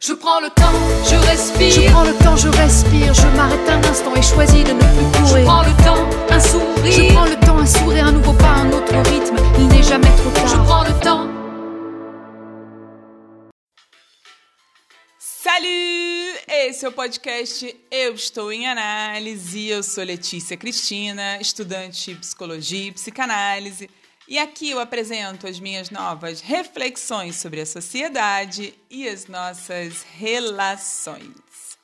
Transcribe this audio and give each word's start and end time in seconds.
Je 0.00 0.12
prends 0.12 0.40
le 0.40 0.48
temps, 0.50 0.72
je 1.10 1.16
respire. 1.28 1.70
Je 1.70 1.90
prends 1.90 2.04
le 2.04 2.14
temps, 2.24 2.36
je 2.36 2.48
respire, 2.48 3.12
je 3.14 3.26
m'arrête 3.36 3.68
un 3.68 3.82
instant 3.90 4.14
et 4.14 4.22
choisis 4.22 4.64
de 4.64 4.72
ne 4.72 4.78
plus 4.78 5.26
Je 5.26 5.28
courir. 5.30 5.44
prends 5.44 5.62
le 5.62 5.84
temps, 5.84 6.08
un 6.30 6.40
sourire. 6.40 6.92
Je 6.92 7.12
prends 7.12 7.24
le 7.24 7.36
temps, 7.46 7.58
un 7.58 7.66
sourire, 7.66 8.06
un 8.06 8.12
nouveau 8.12 8.32
pas, 8.34 8.46
un 8.64 8.72
autre 8.72 8.94
rythme. 9.10 9.36
Il 9.58 9.66
n'est 9.68 9.82
jamais 9.82 10.06
trop 10.16 10.30
Je 10.46 10.52
tard. 10.54 10.64
prends 10.64 10.84
le 10.84 11.00
temps. 11.00 11.26
Salut! 15.18 16.38
Esse 16.48 16.84
é 16.84 16.88
o 16.88 16.92
podcast 16.92 17.64
Eu 17.92 18.14
Estou 18.14 18.52
em 18.52 18.68
Análise. 18.68 19.68
Eu 19.68 19.82
sou 19.82 20.04
Letícia 20.04 20.56
Cristina, 20.56 21.38
estudante 21.40 22.14
de 22.14 22.20
psicologia 22.20 22.88
e 22.88 22.92
psicanálise. 22.92 23.88
E 24.30 24.38
aqui 24.38 24.68
eu 24.68 24.78
apresento 24.78 25.46
as 25.46 25.58
minhas 25.58 25.88
novas 25.88 26.42
reflexões 26.42 27.36
sobre 27.36 27.62
a 27.62 27.66
sociedade 27.66 28.78
e 28.90 29.08
as 29.08 29.26
nossas 29.26 30.02
relações. 30.02 31.78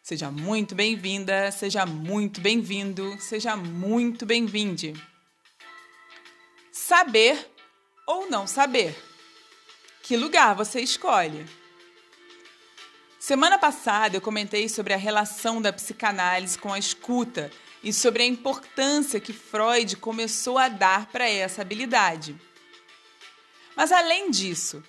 Seja 0.00 0.30
muito 0.30 0.76
bem-vinda, 0.76 1.50
seja 1.50 1.84
muito 1.84 2.40
bem-vindo, 2.40 3.20
seja 3.20 3.56
muito 3.56 4.24
bem-vinde. 4.24 4.94
Saber 6.70 7.50
ou 8.06 8.30
não 8.30 8.46
saber? 8.46 8.96
Que 10.04 10.16
lugar 10.16 10.54
você 10.54 10.80
escolhe? 10.80 11.44
Semana 13.18 13.58
passada 13.58 14.16
eu 14.16 14.20
comentei 14.20 14.68
sobre 14.68 14.94
a 14.94 14.96
relação 14.96 15.60
da 15.60 15.72
psicanálise 15.72 16.56
com 16.56 16.72
a 16.72 16.78
escuta 16.78 17.50
e 17.82 17.92
sobre 17.92 18.22
a 18.22 18.26
importância 18.26 19.20
que 19.20 19.32
Freud 19.32 19.96
começou 19.96 20.58
a 20.58 20.68
dar 20.68 21.06
para 21.06 21.28
essa 21.28 21.62
habilidade. 21.62 22.38
Mas 23.74 23.90
além 23.92 24.30
disso, 24.30 24.82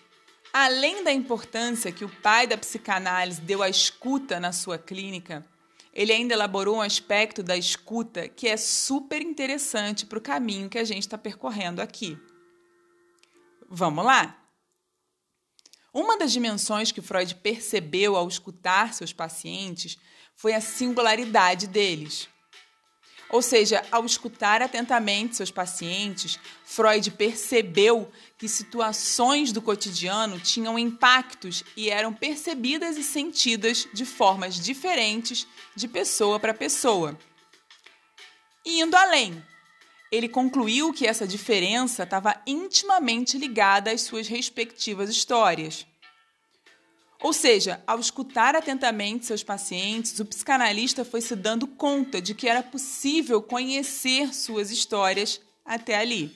além 0.52 1.04
da 1.04 1.12
importância 1.12 1.91
que 1.91 2.04
o 2.04 2.09
pai 2.09 2.45
da 2.45 2.58
psicanálise 2.58 3.41
deu 3.41 3.64
à 3.64 3.70
escuta 3.70 4.40
na 4.40 4.52
sua 4.52 4.77
clínica, 4.77 5.45
ele 5.94 6.12
ainda 6.12 6.33
elaborou 6.33 6.78
um 6.78 6.81
aspecto 6.81 7.44
da 7.44 7.58
escuta 7.58 8.28
que 8.28 8.48
é 8.48 8.58
super 8.58 9.22
interessante 9.22 10.05
para 10.05 10.17
o 10.17 10.22
caminho 10.22 10.70
que 10.70 10.78
a 10.78 10.83
gente 10.83 11.03
está 11.03 11.17
percorrendo 11.17 11.81
aqui. 11.81 12.17
Vamos 13.70 14.05
lá? 14.05 14.38
Uma 15.94 16.17
das 16.17 16.31
dimensões 16.31 16.92
que 16.92 17.02
Freud 17.02 17.36
percebeu 17.36 18.16
ao 18.16 18.28
escutar 18.28 18.94
seus 18.94 19.11
pacientes 19.11 19.98
foi 20.36 20.53
a 20.53 20.61
singularidade 20.61 21.67
deles. 21.67 22.30
Ou 23.31 23.41
seja, 23.41 23.81
ao 23.89 24.05
escutar 24.05 24.61
atentamente 24.61 25.37
seus 25.37 25.49
pacientes, 25.49 26.37
Freud 26.65 27.09
percebeu 27.11 28.11
que 28.37 28.47
situações 28.49 29.53
do 29.53 29.61
cotidiano 29.61 30.37
tinham 30.37 30.77
impactos 30.77 31.63
e 31.77 31.89
eram 31.89 32.13
percebidas 32.13 32.97
e 32.97 33.03
sentidas 33.03 33.87
de 33.93 34.03
formas 34.03 34.55
diferentes 34.59 35.47
de 35.73 35.87
pessoa 35.87 36.41
para 36.41 36.53
pessoa. 36.53 37.17
E 38.65 38.81
indo 38.81 38.97
além, 38.97 39.41
ele 40.11 40.27
concluiu 40.27 40.91
que 40.91 41.07
essa 41.07 41.25
diferença 41.25 42.03
estava 42.03 42.35
intimamente 42.45 43.37
ligada 43.37 43.91
às 43.91 44.02
suas 44.02 44.27
respectivas 44.27 45.09
histórias. 45.09 45.87
Ou 47.22 47.33
seja, 47.33 47.83
ao 47.86 48.00
escutar 48.00 48.55
atentamente 48.55 49.27
seus 49.27 49.44
pacientes, 49.44 50.19
o 50.19 50.25
psicanalista 50.25 51.05
foi 51.05 51.22
se 51.22 51.36
dando 51.36 51.67
conta 51.67 52.19
de 52.19 52.33
que 52.33 52.47
era 52.47 52.64
possível 52.64 53.41
conhecer 53.41 54.33
suas 54.33 54.72
histórias 54.72 55.39
até 55.64 55.95
ali. 55.95 56.36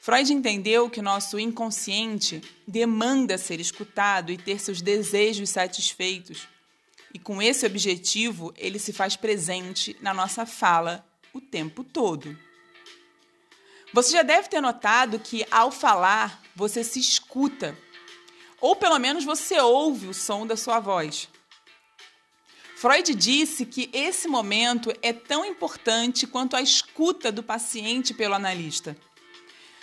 Freud 0.00 0.32
entendeu 0.32 0.88
que 0.88 1.02
nosso 1.02 1.38
inconsciente 1.38 2.40
demanda 2.66 3.36
ser 3.36 3.60
escutado 3.60 4.32
e 4.32 4.38
ter 4.38 4.58
seus 4.58 4.80
desejos 4.80 5.50
satisfeitos. 5.50 6.48
E 7.12 7.18
com 7.18 7.42
esse 7.42 7.66
objetivo, 7.66 8.54
ele 8.56 8.78
se 8.78 8.94
faz 8.94 9.16
presente 9.16 9.94
na 10.00 10.14
nossa 10.14 10.46
fala 10.46 11.06
o 11.34 11.40
tempo 11.42 11.84
todo. 11.84 12.34
Você 13.92 14.12
já 14.12 14.22
deve 14.22 14.48
ter 14.48 14.62
notado 14.62 15.18
que, 15.18 15.46
ao 15.50 15.70
falar, 15.70 16.42
você 16.56 16.82
se 16.82 16.98
escuta, 16.98 17.76
ou 18.60 18.76
pelo 18.76 18.98
menos 18.98 19.24
você 19.24 19.60
ouve 19.60 20.08
o 20.08 20.14
som 20.14 20.46
da 20.46 20.56
sua 20.56 20.80
voz. 20.80 21.28
Freud 22.76 23.12
disse 23.14 23.66
que 23.66 23.90
esse 23.92 24.28
momento 24.28 24.92
é 25.02 25.12
tão 25.12 25.44
importante 25.44 26.26
quanto 26.26 26.54
a 26.54 26.62
escuta 26.62 27.32
do 27.32 27.42
paciente 27.42 28.14
pelo 28.14 28.34
analista. 28.34 28.96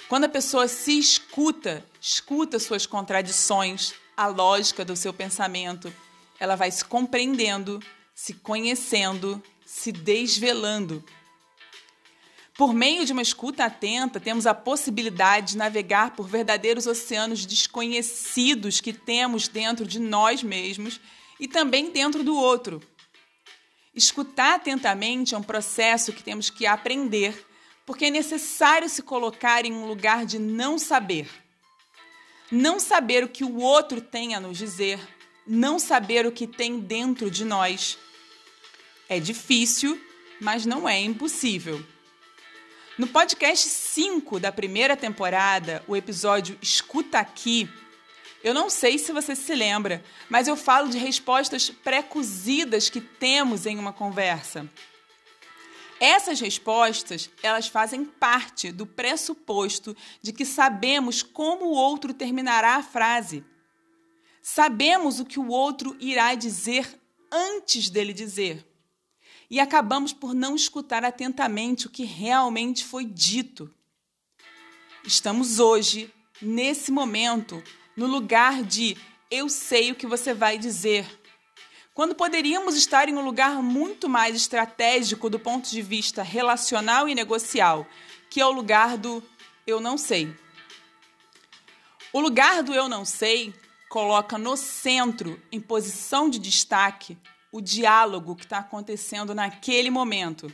Quando 0.08 0.26
a 0.26 0.30
pessoa 0.30 0.68
se 0.68 0.98
escuta, 0.98 1.86
escuta 2.00 2.60
suas 2.60 2.86
contradições, 2.86 3.94
a 4.16 4.28
lógica 4.28 4.86
do 4.86 4.96
seu 4.96 5.14
pensamento, 5.14 5.94
ela 6.40 6.56
vai 6.56 6.72
se 6.72 6.86
compreendendo, 6.86 7.82
se 8.14 8.34
conhecendo, 8.36 9.44
se 9.66 9.92
desvelando. 9.92 11.04
Por 12.58 12.74
meio 12.74 13.06
de 13.06 13.12
uma 13.12 13.22
escuta 13.22 13.66
atenta, 13.66 14.18
temos 14.18 14.48
a 14.48 14.54
possibilidade 14.54 15.52
de 15.52 15.58
navegar 15.58 16.12
por 16.12 16.26
verdadeiros 16.26 16.88
oceanos 16.88 17.46
desconhecidos 17.46 18.80
que 18.80 18.94
temos 18.94 19.50
dentro 19.50 19.86
de 19.86 20.00
nós 20.00 20.42
mesmos 20.42 21.02
e 21.38 21.50
também 21.50 21.92
dentro 21.92 22.24
do 22.24 22.34
outro. 22.34 22.82
Escutar 23.94 24.56
atentamente 24.56 25.36
é 25.36 25.38
um 25.38 25.44
processo 25.44 26.14
que 26.14 26.24
temos 26.24 26.50
que 26.50 26.66
aprender, 26.66 27.46
porque 27.86 28.06
é 28.06 28.10
necessário 28.10 28.88
se 28.88 29.02
colocar 29.02 29.66
em 29.66 29.74
um 29.74 29.86
lugar 29.86 30.26
de 30.26 30.40
não 30.40 30.80
saber. 30.80 31.30
Não 32.50 32.80
saber 32.80 33.26
o 33.26 33.30
que 33.30 33.44
o 33.44 33.58
outro 33.58 34.00
tem 34.00 34.34
a 34.34 34.40
nos 34.40 34.58
dizer, 34.58 35.00
não 35.46 35.78
saber 35.78 36.26
o 36.26 36.32
que 36.32 36.48
tem 36.48 36.80
dentro 36.80 37.30
de 37.30 37.44
nós. 37.44 37.98
É 39.10 39.20
difícil, 39.20 40.00
mas 40.40 40.66
não 40.66 40.88
é 40.88 41.02
impossível. 41.02 41.86
No 42.98 43.08
podcast 43.08 43.68
5 43.68 44.40
da 44.40 44.54
primeira 44.54 44.96
temporada, 44.96 45.84
o 45.86 45.98
episódio 45.98 46.58
Escuta 46.62 47.20
Aqui, 47.20 47.70
eu 48.42 48.54
não 48.54 48.70
sei 48.70 48.98
se 48.98 49.12
você 49.12 49.36
se 49.36 49.54
lembra, 49.54 50.02
mas 50.30 50.48
eu 50.48 50.56
falo 50.56 50.88
de 50.88 50.98
respostas 50.98 51.70
pré-cozidas 51.70 52.90
que 52.90 53.02
temos 53.02 53.66
em 53.66 53.78
uma 53.78 53.92
conversa. 53.92 54.70
Essas 56.00 56.40
respostas, 56.40 57.30
elas 57.44 57.68
fazem 57.68 58.06
parte 58.06 58.72
do 58.72 58.86
pressuposto 58.86 59.94
de 60.22 60.32
que 60.32 60.46
sabemos 60.46 61.22
como 61.22 61.66
o 61.66 61.74
outro 61.74 62.14
terminará 62.14 62.76
a 62.76 62.84
frase. 62.84 63.44
Sabemos 64.42 65.20
o 65.20 65.26
que 65.26 65.40
o 65.40 65.50
outro 65.50 65.98
irá 66.00 66.34
dizer 66.34 66.98
antes 67.30 67.90
dele 67.90 68.14
dizer 68.14 68.66
e 69.50 69.60
acabamos 69.60 70.14
por 70.14 70.34
não 70.34 70.56
escutar 70.56 71.04
atentamente 71.04 71.88
o 71.88 71.90
que 71.90 72.04
realmente 72.04 72.84
foi 72.84 73.06
dito. 73.06 73.74
Estamos 75.04 75.60
hoje, 75.60 76.12
nesse 76.42 76.92
momento, 76.92 77.64
no 77.96 78.08
lugar 78.08 78.64
de 78.64 78.98
eu 79.30 79.48
sei 79.50 79.92
o 79.92 79.96
que 79.96 80.08
você 80.08 80.34
vai 80.34 80.58
dizer. 80.58 81.06
Quando 81.94 82.16
poderíamos 82.16 82.76
estar 82.76 83.08
em 83.08 83.16
um 83.16 83.24
lugar 83.24 83.62
muito 83.62 84.10
mais 84.10 84.36
estratégico 84.36 85.30
do 85.30 85.40
ponto 85.40 85.70
de 85.70 85.82
vista 85.82 86.24
relacional 86.24 87.08
e 87.08 87.16
negocial, 87.16 87.88
que 88.30 88.42
é 88.42 88.46
o 88.46 88.52
lugar 88.52 88.98
do 88.98 89.24
eu 89.66 89.80
não 89.80 89.98
sei. 89.98 90.36
O 92.12 92.20
lugar 92.20 92.64
do 92.64 92.74
eu 92.74 92.90
não 92.90 93.06
sei 93.06 93.54
coloca 93.90 94.38
no 94.38 94.58
centro, 94.58 95.42
em 95.52 95.62
posição 95.62 96.30
de 96.30 96.38
destaque, 96.38 97.18
o 97.56 97.62
diálogo 97.62 98.36
que 98.36 98.44
está 98.44 98.58
acontecendo 98.58 99.34
naquele 99.34 99.90
momento. 99.90 100.54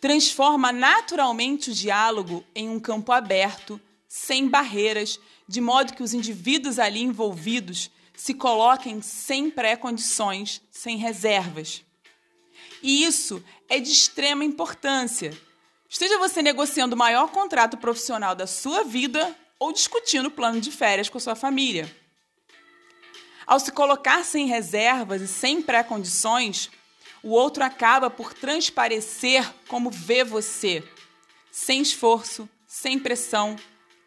Transforma 0.00 0.72
naturalmente 0.72 1.70
o 1.70 1.74
diálogo 1.74 2.42
em 2.54 2.66
um 2.70 2.80
campo 2.80 3.12
aberto, 3.12 3.78
sem 4.08 4.48
barreiras, 4.48 5.20
de 5.46 5.60
modo 5.60 5.92
que 5.92 6.02
os 6.02 6.14
indivíduos 6.14 6.78
ali 6.78 7.02
envolvidos 7.02 7.90
se 8.16 8.32
coloquem 8.32 9.02
sem 9.02 9.50
pré-condições, 9.50 10.62
sem 10.70 10.96
reservas. 10.96 11.84
E 12.82 13.04
isso 13.04 13.44
é 13.68 13.78
de 13.78 13.92
extrema 13.92 14.42
importância. 14.42 15.38
Esteja 15.90 16.16
você 16.16 16.40
negociando 16.40 16.94
o 16.94 16.98
maior 16.98 17.28
contrato 17.28 17.76
profissional 17.76 18.34
da 18.34 18.46
sua 18.46 18.82
vida 18.82 19.36
ou 19.58 19.74
discutindo 19.74 20.28
o 20.28 20.30
plano 20.30 20.58
de 20.58 20.72
férias 20.72 21.10
com 21.10 21.18
a 21.18 21.20
sua 21.20 21.34
família. 21.34 21.94
Ao 23.48 23.58
se 23.58 23.72
colocar 23.72 24.26
sem 24.26 24.46
reservas 24.46 25.22
e 25.22 25.26
sem 25.26 25.62
pré-condições, 25.62 26.70
o 27.22 27.30
outro 27.30 27.64
acaba 27.64 28.10
por 28.10 28.34
transparecer 28.34 29.50
como 29.66 29.90
vê 29.90 30.22
você, 30.22 30.84
sem 31.50 31.80
esforço, 31.80 32.46
sem 32.66 32.98
pressão, 32.98 33.56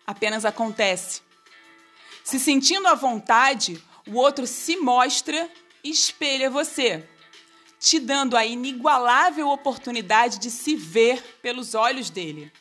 apenas 0.05 0.45
acontece. 0.45 1.23
Se 2.23 2.39
sentindo 2.39 2.87
à 2.87 2.93
vontade, 2.93 3.83
o 4.07 4.15
outro 4.15 4.45
se 4.45 4.77
mostra 4.77 5.49
e 5.83 5.89
espelha 5.89 6.47
você, 6.47 7.09
te 7.79 7.99
dando 7.99 8.37
a 8.37 8.45
inigualável 8.45 9.49
oportunidade 9.49 10.37
de 10.37 10.51
se 10.51 10.75
ver 10.75 11.19
pelos 11.41 11.73
olhos 11.73 12.11
dele. 12.11 12.53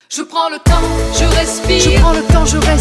Je 0.10 0.24
prends 0.24 0.50
le 0.50 0.60
temps, 0.60 0.82
je 1.14 1.26
respire. 1.26 1.82
Je 1.82 2.00
prends 2.00 2.14
le 2.14 2.24
temps, 2.28 2.46
je 2.46 2.58
respire, 2.58 2.75